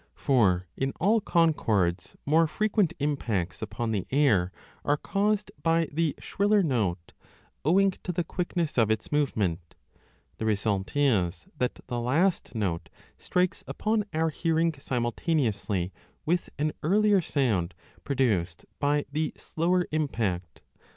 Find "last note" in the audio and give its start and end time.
11.99-12.89